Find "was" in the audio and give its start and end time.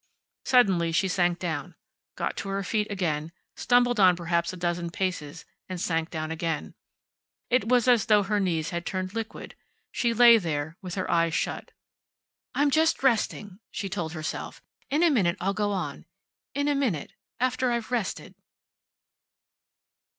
7.69-7.87